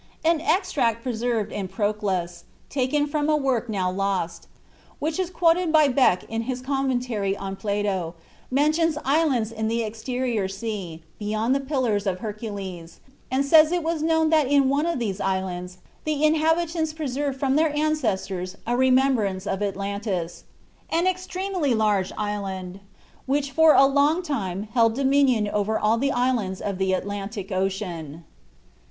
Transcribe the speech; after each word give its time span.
An 0.25 0.41
extract 0.41 1.03
preserved 1.03 1.51
in 1.51 1.67
Proclus, 1.67 2.45
taken 2.69 3.05
from 3.05 3.29
a 3.29 3.37
work 3.37 3.69
now 3.69 3.91
lost, 3.91 4.47
which 4.97 5.19
is 5.19 5.29
quoted 5.29 5.71
by 5.71 5.89
Boeckh 5.89 6.23
in 6.27 6.41
his 6.49 6.59
commentary 6.59 7.37
on 7.37 7.55
Plato, 7.55 8.15
mentions 8.49 8.97
islands 9.05 9.51
in 9.51 9.67
the 9.67 9.83
exterior 9.83 10.47
sea, 10.47 11.03
beyond 11.19 11.53
the 11.53 11.59
Pillars 11.59 12.07
of 12.07 12.17
Hercules, 12.17 12.99
and 13.29 13.45
says 13.45 13.71
it 13.71 13.83
was 13.83 14.01
known 14.01 14.31
that 14.31 14.47
in 14.47 14.69
one 14.69 14.87
of 14.87 14.97
these 14.97 15.21
islands 15.21 15.77
"the 16.03 16.23
inhabitants 16.23 16.93
preserved 16.93 17.39
from 17.39 17.55
their 17.55 17.71
ancestors 17.77 18.55
a 18.65 18.75
remembrance 18.75 19.45
of 19.45 19.61
Atlantis, 19.61 20.45
an 20.89 21.05
extremely 21.05 21.75
large 21.75 22.11
island, 22.17 22.79
which 23.27 23.51
for 23.51 23.75
a 23.75 23.85
long 23.85 24.23
time 24.23 24.63
held 24.73 24.95
dominion 24.95 25.47
over 25.49 25.77
all 25.77 25.99
the 25.99 26.11
islands 26.11 26.59
of 26.59 26.79
the 26.79 26.91
Atlantic 26.91 27.51
Ocean." 27.51 28.25